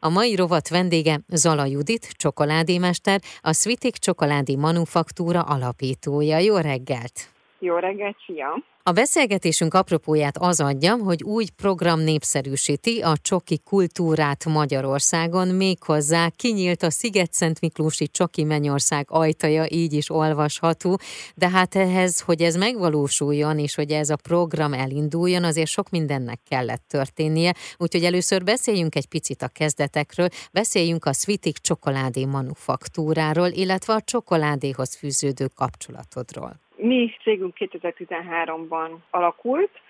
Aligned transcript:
A 0.00 0.08
mai 0.08 0.34
rovat 0.34 0.68
vendége 0.68 1.20
Zala 1.28 1.66
Judit, 1.66 2.12
csokoládémester, 2.16 3.20
a 3.40 3.52
Svitik 3.52 3.96
Csokoládi 3.96 4.56
Manufaktúra 4.56 5.42
alapítója. 5.42 6.38
Jó 6.38 6.56
reggelt! 6.56 7.12
Jó 7.58 7.76
reggelt, 7.76 8.16
szia! 8.26 8.62
A 8.88 8.92
beszélgetésünk 8.92 9.74
apropóját 9.74 10.38
az 10.38 10.60
adja, 10.60 10.96
hogy 10.96 11.22
új 11.22 11.44
program 11.56 12.00
népszerűsíti 12.00 13.00
a 13.00 13.16
csoki 13.22 13.60
kultúrát 13.64 14.44
Magyarországon, 14.44 15.48
méghozzá 15.48 16.28
kinyílt 16.28 16.82
a 16.82 16.90
Sziget-Szent 16.90 17.60
Miklósi 17.60 18.08
Csoki 18.08 18.44
Mennyország 18.44 19.06
ajtaja, 19.10 19.66
így 19.68 19.92
is 19.92 20.10
olvasható, 20.10 20.98
de 21.34 21.48
hát 21.48 21.74
ehhez, 21.74 22.20
hogy 22.20 22.42
ez 22.42 22.56
megvalósuljon, 22.56 23.58
és 23.58 23.74
hogy 23.74 23.90
ez 23.90 24.10
a 24.10 24.16
program 24.16 24.72
elinduljon, 24.72 25.44
azért 25.44 25.70
sok 25.70 25.90
mindennek 25.90 26.40
kellett 26.48 26.84
történnie, 26.86 27.54
úgyhogy 27.76 28.04
először 28.04 28.44
beszéljünk 28.44 28.94
egy 28.94 29.06
picit 29.06 29.42
a 29.42 29.48
kezdetekről, 29.48 30.28
beszéljünk 30.52 31.04
a 31.04 31.12
Svitik 31.12 31.58
csokoládé 31.58 32.24
manufaktúráról, 32.24 33.48
illetve 33.48 33.92
a 33.94 34.02
csokoládéhoz 34.04 34.94
fűződő 34.94 35.46
kapcsolatodról. 35.54 36.67
Mi 36.80 37.12
cégünk 37.22 37.56
2013-ban 37.58 38.90
alakult, 39.10 39.80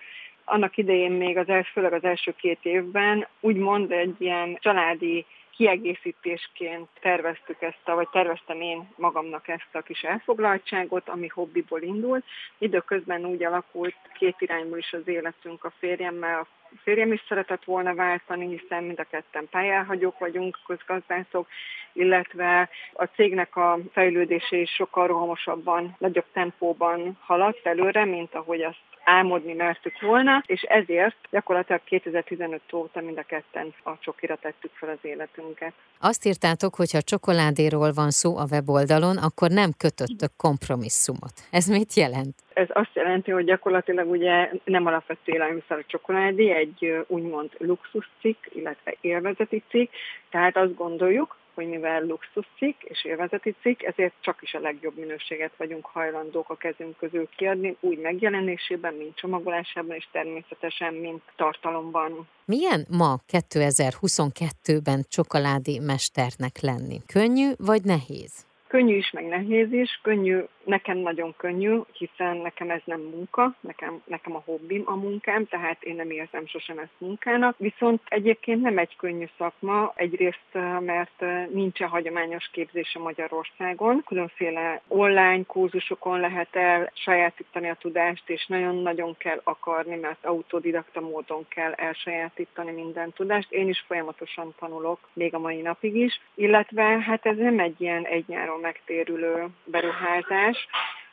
annak 0.45 0.77
idején 0.77 1.11
még 1.11 1.37
az 1.37 1.49
első, 1.49 1.69
főleg 1.73 1.93
az 1.93 2.03
első 2.03 2.33
két 2.37 2.59
évben 2.61 3.27
úgymond 3.39 3.91
egy 3.91 4.15
ilyen 4.17 4.57
családi 4.59 5.25
kiegészítésként 5.59 6.87
terveztük 7.01 7.61
ezt, 7.61 7.81
a, 7.83 7.95
vagy 7.95 8.09
terveztem 8.09 8.61
én 8.61 8.89
magamnak 8.95 9.47
ezt 9.47 9.69
a 9.71 9.81
kis 9.81 10.01
elfoglaltságot, 10.01 11.09
ami 11.09 11.27
hobbiból 11.27 11.81
indult. 11.81 12.23
Időközben 12.57 13.25
úgy 13.25 13.43
alakult 13.43 13.95
két 14.13 14.35
irányból 14.39 14.77
is 14.77 14.93
az 14.93 15.07
életünk 15.07 15.63
a 15.63 15.71
férjemmel, 15.79 16.39
a 16.39 16.47
férjem 16.83 17.11
is 17.11 17.23
szeretett 17.27 17.63
volna 17.63 17.95
váltani, 17.95 18.57
hiszen 18.57 18.83
mind 18.83 18.99
a 18.99 19.03
ketten 19.03 19.47
pályáhagyók 19.49 20.19
vagyunk, 20.19 20.59
közgazdászok, 20.67 21.47
illetve 21.93 22.69
a 22.93 23.03
cégnek 23.03 23.55
a 23.55 23.79
fejlődése 23.91 24.57
is 24.57 24.69
sokkal 24.69 25.07
rohamosabban, 25.07 25.95
nagyobb 25.97 26.31
tempóban 26.33 27.17
haladt 27.19 27.65
előre, 27.65 28.05
mint 28.05 28.35
ahogy 28.35 28.61
azt 28.61 28.88
álmodni 29.09 29.53
mertük 29.53 30.01
volna, 30.01 30.43
és 30.45 30.61
ezért 30.61 31.15
gyakorlatilag 31.31 31.83
2015 31.83 32.61
óta 32.73 33.01
mind 33.01 33.17
a 33.17 33.23
ketten 33.23 33.73
a 33.83 33.91
csokira 33.99 34.35
tettük 34.35 34.71
fel 34.73 34.89
az 34.89 34.97
életünket. 35.01 35.73
Azt 35.99 36.25
írtátok, 36.25 36.75
hogy 36.75 36.91
ha 36.91 37.01
csokoládéról 37.01 37.91
van 37.93 38.11
szó 38.11 38.37
a 38.37 38.45
weboldalon, 38.51 39.17
akkor 39.17 39.49
nem 39.49 39.71
kötöttök 39.77 40.31
kompromisszumot. 40.37 41.33
Ez 41.51 41.65
mit 41.67 41.93
jelent? 41.93 42.35
Ez 42.53 42.67
azt 42.69 42.93
jelenti, 42.93 43.31
hogy 43.31 43.45
gyakorlatilag 43.45 44.09
ugye 44.09 44.49
nem 44.63 44.85
alapvető 44.85 45.31
élelmiszer 45.31 45.77
a 45.77 45.83
csokoládé, 45.87 46.49
egy 46.51 47.05
úgymond 47.07 47.49
luxuscikk, 47.57 48.45
illetve 48.49 48.95
élvezeti 49.01 49.63
cikk, 49.69 49.91
tehát 50.29 50.57
azt 50.57 50.75
gondoljuk, 50.75 51.37
hogy 51.59 51.69
mivel 51.69 52.05
luxuscikk 52.05 52.81
és 52.83 53.05
élvezeti 53.05 53.55
cikk, 53.61 53.81
ezért 53.81 54.13
csak 54.19 54.41
is 54.41 54.53
a 54.53 54.59
legjobb 54.59 54.97
minőséget 54.97 55.51
vagyunk 55.57 55.85
hajlandók 55.85 56.49
a 56.49 56.55
kezünk 56.55 56.97
közül 56.97 57.29
kiadni, 57.35 57.77
úgy 57.79 57.97
megjelenésében, 57.97 58.93
mint 58.93 59.15
csomagolásában, 59.15 59.95
és 59.95 60.07
természetesen, 60.11 60.93
mint 60.93 61.21
tartalomban. 61.35 62.27
Milyen 62.45 62.85
ma 62.89 63.15
2022-ben 63.31 65.05
csokoládi 65.09 65.79
mesternek 65.79 66.61
lenni? 66.61 67.01
Könnyű 67.05 67.51
vagy 67.57 67.83
nehéz? 67.83 68.48
Könnyű 68.69 68.95
is, 68.95 69.11
meg 69.11 69.25
nehéz 69.25 69.71
is. 69.71 69.99
Könnyű, 70.01 70.39
nekem 70.63 70.97
nagyon 70.97 71.33
könnyű, 71.37 71.79
hiszen 71.91 72.37
nekem 72.37 72.69
ez 72.69 72.81
nem 72.85 73.01
munka, 73.01 73.55
nekem, 73.59 74.01
nekem 74.05 74.35
a 74.35 74.41
hobbim 74.45 74.83
a 74.85 74.95
munkám, 74.95 75.45
tehát 75.45 75.83
én 75.83 75.95
nem 75.95 76.09
érzem 76.09 76.47
sosem 76.47 76.77
ezt 76.77 76.93
munkának. 76.97 77.55
Viszont 77.57 78.01
egyébként 78.05 78.61
nem 78.61 78.77
egy 78.77 78.95
könnyű 78.95 79.25
szakma, 79.37 79.93
egyrészt 79.95 80.53
mert 80.79 81.23
nincsen 81.51 81.87
hagyományos 81.87 82.49
képzése 82.51 82.99
Magyarországon. 82.99 84.03
Különféle 84.05 84.81
online 84.87 85.43
kurzusokon 85.47 86.19
lehet 86.19 86.55
el 86.55 86.91
sajátítani 86.93 87.69
a 87.69 87.77
tudást, 87.79 88.29
és 88.29 88.45
nagyon-nagyon 88.47 89.17
kell 89.17 89.41
akarni, 89.43 89.95
mert 89.95 90.25
autodidakta 90.25 91.01
módon 91.01 91.45
kell 91.47 91.71
elsajátítani 91.71 92.71
minden 92.71 93.11
tudást. 93.11 93.51
Én 93.51 93.69
is 93.69 93.83
folyamatosan 93.87 94.53
tanulok, 94.59 94.99
még 95.13 95.33
a 95.33 95.39
mai 95.39 95.61
napig 95.61 95.95
is, 95.95 96.21
illetve 96.35 96.83
hát 96.83 97.25
ez 97.25 97.37
nem 97.37 97.59
egy 97.59 97.81
ilyen 97.81 98.05
egy 98.05 98.23
nyáron 98.27 98.58
megtérülő 98.59 99.47
beruházás. 99.63 100.67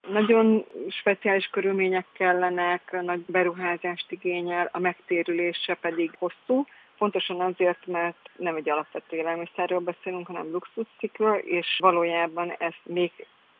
Nagyon 0.09 0.65
speciális 0.89 1.47
körülmények 1.47 2.07
kellenek, 2.13 3.03
nagy 3.03 3.25
beruházást 3.27 4.11
igényel, 4.13 4.69
a 4.73 4.79
megtérülése 4.79 5.75
pedig 5.75 6.11
hosszú, 6.19 6.67
Pontosan 6.99 7.41
azért, 7.41 7.87
mert 7.87 8.31
nem 8.37 8.57
egy 8.57 8.71
alapvető 8.71 9.17
élelmiszerről 9.17 9.79
beszélünk, 9.79 10.27
hanem 10.27 10.51
luxuscikről, 10.51 11.37
és 11.37 11.77
valójában 11.79 12.53
ez 12.59 12.75
még 12.83 13.13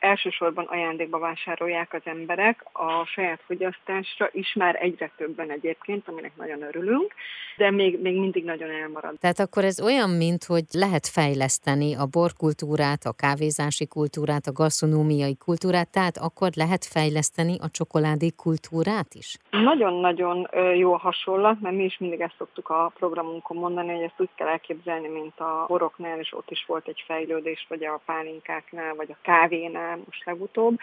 elsősorban 0.07 0.65
ajándékba 0.65 1.19
vásárolják 1.19 1.93
az 1.93 2.03
emberek 2.05 2.65
a 2.73 3.05
saját 3.05 3.41
fogyasztásra 3.47 4.29
is 4.33 4.55
már 4.55 4.77
egyre 4.81 5.11
többen 5.17 5.51
egyébként, 5.51 6.09
aminek 6.09 6.37
nagyon 6.37 6.63
örülünk, 6.63 7.15
de 7.57 7.71
még, 7.71 8.01
még 8.01 8.19
mindig 8.19 8.45
nagyon 8.45 8.71
elmarad. 8.71 9.19
Tehát 9.19 9.39
akkor 9.39 9.65
ez 9.65 9.81
olyan, 9.81 10.11
mint 10.11 10.45
hogy 10.45 10.65
lehet 10.73 11.07
fejleszteni 11.07 11.95
a 11.95 12.07
borkultúrát, 12.07 13.05
a 13.05 13.13
kávézási 13.13 13.87
kultúrát, 13.87 14.47
a 14.47 14.53
gasztronómiai 14.53 15.37
kultúrát, 15.37 15.91
tehát 15.91 16.17
akkor 16.17 16.51
lehet 16.55 16.85
fejleszteni 16.85 17.57
a 17.61 17.71
csokoládé 17.71 18.29
kultúrát 18.37 19.15
is? 19.15 19.37
Nagyon-nagyon 19.51 20.49
jó 20.77 20.93
a 20.93 20.99
hasonlat, 20.99 21.61
mert 21.61 21.77
mi 21.77 21.85
is 21.85 21.99
mindig 21.99 22.21
ezt 22.21 22.35
szoktuk 22.39 22.69
a 22.69 22.93
programunkon 22.99 23.57
mondani, 23.57 23.93
hogy 23.93 24.03
ezt 24.03 24.21
úgy 24.21 24.29
kell 24.35 24.49
elképzelni, 24.49 25.09
mint 25.09 25.41
a 25.41 25.65
boroknál, 25.69 26.19
és 26.19 26.33
ott 26.33 26.51
is 26.51 26.65
volt 26.67 26.89
egy 26.89 27.05
fejlődés, 27.07 27.67
vagy 27.69 27.85
a 27.85 28.01
pálinkáknál, 28.05 28.95
vagy 28.95 29.11
a 29.11 29.17
kávénál, 29.23 29.96
most 30.05 30.25
legutóbb. 30.25 30.79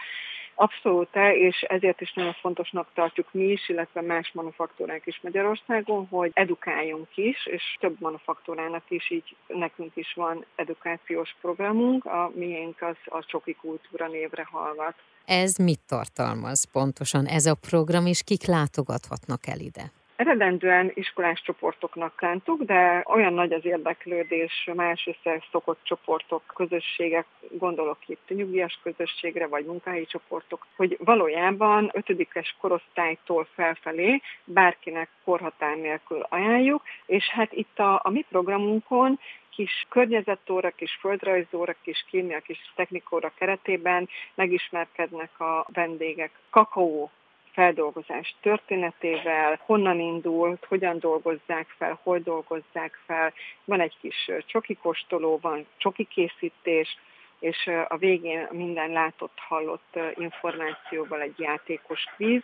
Abszolút, 0.54 1.08
és 1.34 1.62
ezért 1.62 2.00
is 2.00 2.12
nagyon 2.12 2.32
fontosnak 2.32 2.88
tartjuk 2.94 3.32
mi 3.32 3.44
is, 3.44 3.68
illetve 3.68 4.00
más 4.00 4.30
manufaktúrák 4.32 5.06
is 5.06 5.20
Magyarországon, 5.22 6.06
hogy 6.06 6.30
edukáljunk 6.34 7.16
is, 7.16 7.46
és 7.46 7.62
több 7.80 8.00
manufaktúrának 8.00 8.82
is 8.88 9.10
így 9.10 9.36
nekünk 9.46 9.96
is 9.96 10.12
van 10.14 10.44
edukációs 10.54 11.36
programunk, 11.40 12.04
a 12.04 12.30
miénk 12.34 12.82
az 12.82 12.96
a 13.04 13.24
Csoki 13.24 13.54
Kultúra 13.54 14.08
névre 14.08 14.48
hallgat. 14.50 14.94
Ez 15.24 15.56
mit 15.56 15.80
tartalmaz 15.88 16.64
pontosan 16.72 17.26
ez 17.26 17.46
a 17.46 17.54
program, 17.54 18.06
és 18.06 18.22
kik 18.22 18.46
látogathatnak 18.46 19.46
el 19.46 19.58
ide? 19.58 19.92
Eredendően 20.16 20.90
iskolás 20.94 21.42
csoportoknak 21.42 22.12
szántuk, 22.20 22.62
de 22.62 23.04
olyan 23.06 23.32
nagy 23.32 23.52
az 23.52 23.64
érdeklődés 23.64 24.70
más 24.74 25.06
összeszokott 25.06 25.78
csoportok, 25.82 26.42
közösségek, 26.54 27.26
gondolok 27.50 27.98
itt 28.06 28.28
nyugdíjas 28.28 28.78
közösségre, 28.82 29.46
vagy 29.46 29.64
munkahelyi 29.64 30.06
csoportok, 30.06 30.66
hogy 30.76 30.96
valójában 31.00 31.90
ötödikes 31.92 32.56
korosztálytól 32.60 33.46
felfelé 33.54 34.20
bárkinek 34.44 35.08
korhatár 35.24 35.76
nélkül 35.76 36.26
ajánljuk, 36.28 36.82
és 37.06 37.28
hát 37.28 37.52
itt 37.52 37.78
a, 37.78 38.00
a 38.04 38.10
mi 38.10 38.24
programunkon 38.28 39.18
kis 39.50 39.86
környezetóra, 39.88 40.70
kis 40.70 40.98
földrajzóra, 41.00 41.74
kis 41.82 42.04
kémia, 42.10 42.40
kis 42.40 42.72
technikóra 42.74 43.32
keretében 43.38 44.08
megismerkednek 44.34 45.40
a 45.40 45.66
vendégek. 45.72 46.30
Kakaó 46.50 47.10
feldolgozás 47.54 48.34
történetével, 48.40 49.60
honnan 49.64 50.00
indult, 50.00 50.64
hogyan 50.64 50.98
dolgozzák 50.98 51.66
fel, 51.78 52.00
hol 52.02 52.18
dolgozzák 52.18 52.98
fel. 53.06 53.32
Van 53.64 53.80
egy 53.80 53.96
kis 54.00 54.30
csoki 54.46 54.74
kóstoló, 54.74 55.38
van 55.42 55.66
csoki 55.76 56.04
készítés, 56.04 56.98
és 57.38 57.70
a 57.88 57.96
végén 57.96 58.48
minden 58.50 58.90
látott, 58.90 59.38
hallott 59.48 59.98
információval 60.14 61.20
egy 61.20 61.38
játékos 61.38 62.04
kvíz, 62.16 62.42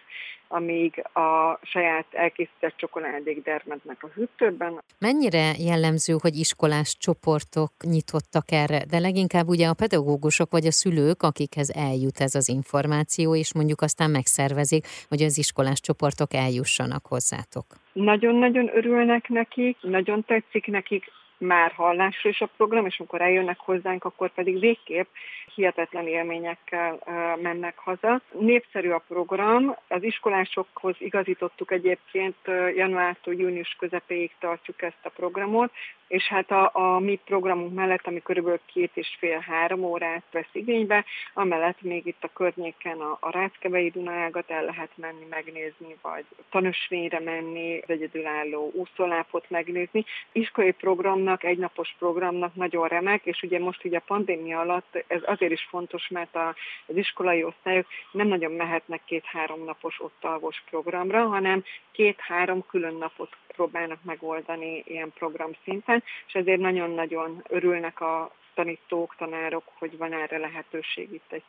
amíg 0.52 1.04
a 1.12 1.58
saját 1.62 2.06
elkészített 2.10 2.76
csokoládék 2.76 3.42
dermednek 3.42 4.02
a 4.02 4.08
hűtőben. 4.14 4.82
Mennyire 4.98 5.52
jellemző, 5.58 6.16
hogy 6.20 6.34
iskolás 6.34 6.96
csoportok 6.98 7.72
nyitottak 7.82 8.44
erre, 8.50 8.84
de 8.90 8.98
leginkább 8.98 9.48
ugye 9.48 9.66
a 9.68 9.74
pedagógusok 9.74 10.50
vagy 10.50 10.66
a 10.66 10.70
szülők, 10.70 11.22
akikhez 11.22 11.70
eljut 11.70 12.20
ez 12.20 12.34
az 12.34 12.48
információ, 12.48 13.34
és 13.34 13.54
mondjuk 13.54 13.80
aztán 13.80 14.10
megszervezik, 14.10 14.86
hogy 15.08 15.22
az 15.22 15.38
iskolás 15.38 15.80
csoportok 15.80 16.34
eljussanak 16.34 17.06
hozzátok. 17.06 17.64
Nagyon-nagyon 17.92 18.70
örülnek 18.76 19.28
nekik, 19.28 19.76
nagyon 19.80 20.24
tetszik 20.24 20.66
nekik, 20.66 21.04
már 21.40 21.72
hallásra 21.72 22.30
is 22.30 22.40
a 22.40 22.50
program, 22.56 22.86
és 22.86 22.98
amikor 22.98 23.20
eljönnek 23.20 23.58
hozzánk, 23.58 24.04
akkor 24.04 24.32
pedig 24.32 24.60
végképp 24.60 25.08
hihetetlen 25.54 26.06
élményekkel 26.06 26.98
mennek 27.42 27.78
haza. 27.78 28.20
Népszerű 28.38 28.90
a 28.90 29.02
program, 29.08 29.76
az 29.88 30.02
iskolásokhoz 30.02 30.94
igazítottuk 30.98 31.70
egyébként 31.70 32.36
januártól 32.74 33.34
június 33.34 33.76
közepéig 33.78 34.30
tartjuk 34.38 34.82
ezt 34.82 35.02
a 35.02 35.08
programot, 35.08 35.72
és 36.08 36.28
hát 36.28 36.50
a, 36.50 36.70
a 36.72 36.98
mi 36.98 37.20
programunk 37.24 37.74
mellett, 37.74 38.06
ami 38.06 38.22
körülbelül 38.22 38.60
két 38.66 38.90
és 38.94 39.16
fél-három 39.18 39.84
órát 39.84 40.22
vesz 40.30 40.48
igénybe, 40.52 41.04
amellett 41.34 41.82
még 41.82 42.06
itt 42.06 42.24
a 42.24 42.30
környéken 42.32 43.00
a, 43.00 43.18
a 43.20 43.30
Ráckevei 43.30 43.90
Dunaágat 43.90 44.50
el 44.50 44.64
lehet 44.64 44.90
menni, 44.94 45.26
megnézni, 45.30 45.96
vagy 46.02 46.24
tanösvényre 46.50 47.20
menni, 47.20 47.78
az 47.78 47.90
egyedülálló 47.90 48.70
úszólápot 48.74 49.50
megnézni. 49.50 50.04
Iskolai 50.32 50.72
program 50.72 51.10
programnak, 51.10 51.44
egynapos 51.44 51.94
programnak 51.98 52.54
nagyon 52.54 52.88
remek, 52.88 53.24
és 53.24 53.42
ugye 53.42 53.58
most 53.58 53.84
ugye 53.84 53.98
a 53.98 54.02
pandémia 54.06 54.60
alatt 54.60 55.04
ez 55.06 55.20
azért 55.40 55.60
is 55.60 55.66
fontos, 55.70 56.08
mert 56.08 56.34
a, 56.34 56.54
az 56.86 56.96
iskolai 56.96 57.44
osztályok 57.44 57.86
nem 58.10 58.26
nagyon 58.26 58.52
mehetnek 58.52 59.04
két-három 59.04 59.64
napos 59.64 60.00
ott 60.00 60.24
programra, 60.70 61.26
hanem 61.26 61.64
két-három 61.92 62.66
külön 62.66 62.94
napot 62.94 63.36
próbálnak 63.46 64.02
megoldani 64.02 64.82
ilyen 64.86 65.12
program 65.12 65.50
szinten, 65.64 66.02
és 66.26 66.32
ezért 66.34 66.60
nagyon-nagyon 66.60 67.44
örülnek 67.48 68.00
a 68.00 68.30
tanítók, 68.54 69.14
tanárok, 69.16 69.64
hogy 69.78 69.96
van 69.96 70.12
erre 70.12 70.38
lehetőség 70.38 71.12
itt 71.12 71.32
egy 71.32 71.42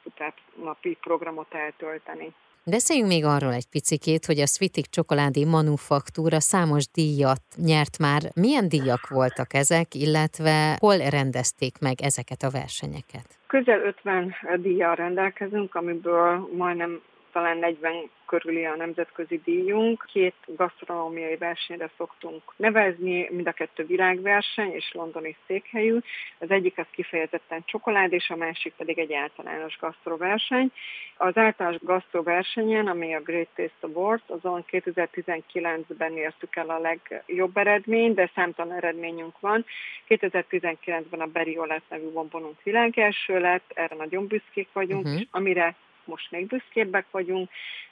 napi 0.55 0.97
programot 1.01 1.53
eltölteni. 1.53 2.33
Beszéljünk 2.65 3.07
még 3.07 3.25
arról 3.25 3.53
egy 3.53 3.69
picikét, 3.69 4.25
hogy 4.25 4.39
a 4.39 4.45
Svitik 4.45 4.85
csokoládé 4.85 5.43
manufaktúra 5.43 6.39
számos 6.39 6.85
díjat 6.91 7.41
nyert 7.55 7.97
már. 7.99 8.21
Milyen 8.35 8.67
díjak 8.69 9.09
voltak 9.09 9.53
ezek, 9.53 9.93
illetve 9.93 10.77
hol 10.79 10.97
rendezték 10.97 11.79
meg 11.79 12.01
ezeket 12.01 12.41
a 12.43 12.49
versenyeket? 12.49 13.25
Közel 13.47 13.81
50 13.81 14.35
díjjal 14.61 14.95
rendelkezünk, 14.95 15.75
amiből 15.75 16.49
majdnem 16.57 17.01
talán 17.31 17.57
40 17.57 18.09
körüli 18.25 18.65
a 18.65 18.75
nemzetközi 18.75 19.41
díjunk. 19.43 20.05
Két 20.11 20.35
gasztronómiai 20.45 21.35
versenyre 21.35 21.89
szoktunk 21.97 22.41
nevezni, 22.55 23.27
mind 23.29 23.47
a 23.47 23.51
kettő 23.51 23.85
világverseny 23.85 24.71
és 24.71 24.91
londoni 24.93 25.35
székhelyű. 25.47 25.97
Az 26.39 26.51
egyik 26.51 26.77
az 26.77 26.85
kifejezetten 26.91 27.63
csokolád, 27.65 28.13
és 28.13 28.29
a 28.29 28.35
másik 28.35 28.73
pedig 28.73 28.99
egy 28.99 29.13
általános 29.13 29.77
gasztroverseny. 29.79 30.71
Az 31.17 31.37
általános 31.37 31.79
gasztroversenyen, 31.81 32.87
ami 32.87 33.15
a 33.15 33.21
Great 33.21 33.49
Taste 33.55 33.87
Award, 33.87 34.21
azon 34.27 34.65
2019-ben 34.71 36.17
értük 36.17 36.55
el 36.55 36.69
a 36.69 36.79
legjobb 36.79 37.57
eredményt, 37.57 38.15
de 38.15 38.31
számtalan 38.35 38.75
eredményünk 38.75 39.39
van. 39.39 39.65
2019-ben 40.07 41.19
a 41.19 41.25
Beriolet 41.25 41.83
nevű 41.89 42.09
bombonunk 42.09 42.63
világelső 42.63 43.39
lett, 43.39 43.71
erre 43.73 43.95
nagyon 43.95 44.27
büszkék 44.27 44.67
vagyunk, 44.73 45.05
uh-huh. 45.05 45.21
amire 45.31 45.75
most 46.05 46.31
még 46.31 46.47
büszkébbek 46.47 47.05
vagyunk, 47.11 47.49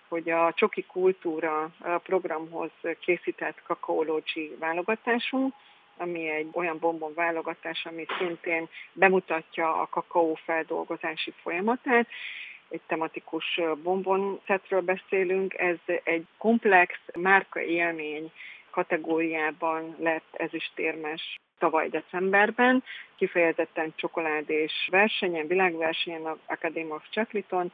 hogy 0.07 0.29
a 0.29 0.53
Csoki 0.53 0.83
Kultúra 0.83 1.69
programhoz 2.03 2.71
készített 2.99 3.61
kakaológyi 3.63 4.55
válogatásunk, 4.59 5.53
ami 5.97 6.29
egy 6.29 6.49
olyan 6.53 6.79
bombon 6.79 7.13
válogatás, 7.13 7.85
ami 7.85 8.05
szintén 8.17 8.69
bemutatja 8.93 9.81
a 9.81 9.87
kakaó 9.87 10.35
feldolgozási 10.43 11.33
folyamatát. 11.41 12.07
Egy 12.69 12.81
tematikus 12.87 13.59
bombon 13.83 14.39
szetről 14.45 14.81
beszélünk, 14.81 15.53
ez 15.53 15.77
egy 16.03 16.25
komplex 16.37 16.99
márka 17.13 17.61
élmény 17.61 18.31
kategóriában 18.69 19.95
lett 19.99 20.27
ezüstérmes 20.31 21.39
tavaly 21.59 21.89
decemberben, 21.89 22.83
kifejezetten 23.15 23.93
csokoládés 23.95 24.87
versenyen, 24.91 25.47
világversenyen, 25.47 26.25
a 26.25 26.37
Academy 26.47 26.91
of 26.91 27.03
Chocolaton, 27.09 27.71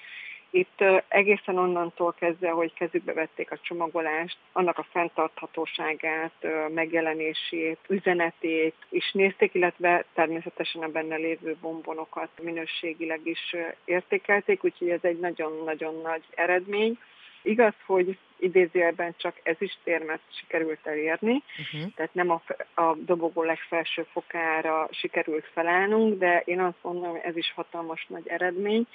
itt 0.56 0.84
egészen 1.08 1.58
onnantól 1.58 2.14
kezdve, 2.20 2.50
hogy 2.50 2.74
kezükbe 2.74 3.14
vették 3.14 3.52
a 3.52 3.58
csomagolást, 3.62 4.38
annak 4.52 4.78
a 4.78 4.88
fenntarthatóságát, 4.92 6.48
megjelenését, 6.74 7.80
üzenetét 7.88 8.76
is 8.90 9.12
nézték, 9.12 9.54
illetve 9.54 10.06
természetesen 10.14 10.82
a 10.82 10.88
benne 10.88 11.16
lévő 11.16 11.56
bombonokat 11.62 12.30
minőségileg 12.42 13.20
is 13.24 13.56
értékelték, 13.86 14.64
úgyhogy 14.64 14.90
ez 14.90 15.04
egy 15.04 15.20
nagyon-nagyon 15.20 16.02
nagy 16.02 16.24
eredmény. 16.36 17.00
Igaz, 17.46 17.74
hogy 17.86 18.18
idézőjelben 18.40 19.16
csak 19.18 19.40
ez 19.44 19.56
is 19.60 19.78
térmet 19.84 20.20
sikerült 20.40 20.88
elérni, 20.88 21.44
uh-huh. 21.60 21.92
tehát 21.96 22.14
nem 22.14 22.30
a, 22.30 22.42
a 22.82 22.96
dobogó 22.96 23.44
legfelső 23.44 24.06
fokára 24.12 24.88
sikerült 24.92 25.46
felállnunk, 25.54 26.20
de 26.20 26.42
én 26.46 26.60
azt 26.60 26.78
mondom, 26.82 27.10
hogy 27.12 27.22
ez 27.24 27.38
is 27.38 27.52
hatalmas 27.56 28.06
nagy 28.10 28.28
eredmény, 28.28 28.88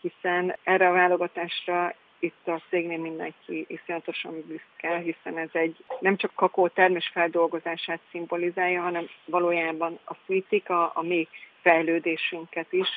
hiszen 0.00 0.56
erre 0.62 0.88
a 0.88 0.92
válogatásra 0.92 1.94
itt 2.18 2.48
a 2.48 2.62
szégnél 2.70 2.98
mindenki 2.98 3.64
iszonyatosan 3.68 4.44
büszke, 4.46 4.98
hiszen 4.98 5.38
ez 5.38 5.48
egy 5.52 5.84
nem 6.00 6.16
csak 6.16 6.34
kakó 6.34 6.68
termés 6.68 7.10
feldolgozását 7.12 8.00
szimbolizálja, 8.10 8.82
hanem 8.82 9.08
valójában 9.24 9.98
a 10.04 10.14
fűtik 10.14 10.70
a, 10.70 10.92
a 10.94 11.02
mi 11.02 11.28
fejlődésünket 11.60 12.72
is, 12.72 12.88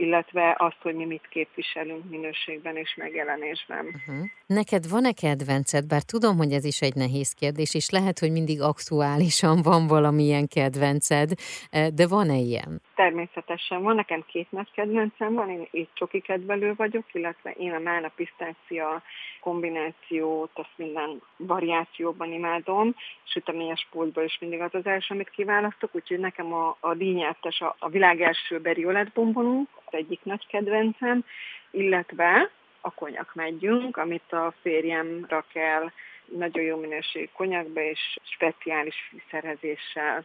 illetve 0.00 0.56
azt, 0.58 0.76
hogy 0.82 0.94
mi 0.94 1.04
mit 1.04 1.28
képviselünk 1.28 2.10
minőségben 2.10 2.76
és 2.76 2.94
megjelenésben. 2.96 3.86
Uh-huh. 3.86 4.26
Neked 4.46 4.88
van-e 4.88 5.12
kedvenced? 5.12 5.86
Bár 5.86 6.02
tudom, 6.02 6.36
hogy 6.36 6.52
ez 6.52 6.64
is 6.64 6.80
egy 6.80 6.94
nehéz 6.94 7.32
kérdés, 7.32 7.74
és 7.74 7.90
lehet, 7.90 8.18
hogy 8.18 8.30
mindig 8.30 8.60
aktuálisan 8.62 9.62
van 9.62 9.86
valamilyen 9.86 10.46
kedvenced, 10.46 11.30
eh, 11.70 11.88
de 11.88 12.06
van-e 12.06 12.36
ilyen? 12.36 12.80
Természetesen 13.00 13.82
van, 13.82 13.94
nekem 13.94 14.24
két 14.26 14.52
nagy 14.52 14.70
kedvencem 14.72 15.34
van, 15.34 15.50
én 15.50 15.68
így 15.70 15.88
csoki 15.92 16.20
kedvelő 16.20 16.74
vagyok, 16.74 17.04
illetve 17.12 17.50
én 17.50 17.72
a 17.72 17.78
mána 17.78 18.12
pisztácia 18.14 19.02
kombinációt, 19.40 20.50
azt 20.54 20.76
minden 20.76 21.22
variációban 21.36 22.32
imádom, 22.32 22.94
süteményes 23.24 23.86
pultból 23.90 24.24
is 24.24 24.38
mindig 24.40 24.60
az 24.60 24.74
az 24.74 24.86
első, 24.86 25.14
amit 25.14 25.30
kiválasztok, 25.30 25.94
úgyhogy 25.94 26.18
nekem 26.18 26.52
a, 26.52 26.76
a 26.80 26.94
díjnyertes 26.94 27.60
a, 27.60 27.76
a 27.78 27.88
világ 27.88 28.20
első 28.20 28.60
beriolet 28.60 29.12
bombonunk, 29.12 29.68
az 29.84 29.94
egyik 29.94 30.20
nagy 30.22 30.46
kedvencem, 30.46 31.24
illetve 31.70 32.50
a 32.80 32.90
konyak 32.90 33.34
megyünk, 33.34 33.96
amit 33.96 34.32
a 34.32 34.54
férjem 34.60 35.26
rak 35.28 35.54
el 35.54 35.92
nagyon 36.24 36.64
jó 36.64 36.76
minőségű 36.76 37.28
konyakba 37.36 37.80
és 37.80 38.18
speciális 38.22 38.96
fűszerezéssel. 39.10 40.24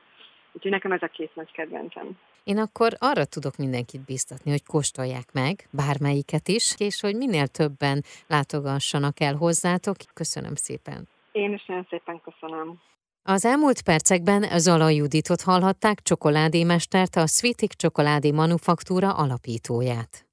Úgyhogy 0.51 0.71
nekem 0.71 0.91
ez 0.91 1.01
a 1.01 1.07
két 1.07 1.35
nagy 1.35 1.51
kedvencem. 1.51 2.17
Én 2.45 2.57
akkor 2.57 2.95
arra 2.99 3.25
tudok 3.25 3.57
mindenkit 3.57 4.01
biztatni, 4.01 4.51
hogy 4.51 4.65
kóstolják 4.65 5.31
meg 5.33 5.67
bármelyiket 5.71 6.47
is, 6.47 6.75
és 6.77 7.01
hogy 7.01 7.15
minél 7.15 7.47
többen 7.47 8.03
látogassanak 8.27 9.19
el 9.19 9.35
hozzátok. 9.35 9.95
Köszönöm 10.13 10.55
szépen. 10.55 11.07
Én 11.31 11.53
is 11.53 11.65
nagyon 11.65 11.87
szépen 11.89 12.21
köszönöm. 12.21 12.79
Az 13.23 13.45
elmúlt 13.45 13.81
percekben 13.81 14.59
Zala 14.59 14.89
Juditot 14.89 15.41
hallhatták, 15.41 16.01
csokoládémestert, 16.01 17.15
a 17.15 17.27
Svitik 17.27 17.73
Csokoládé 17.73 18.31
Manufaktúra 18.31 19.13
alapítóját. 19.13 20.25